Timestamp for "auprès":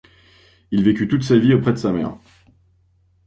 1.53-1.73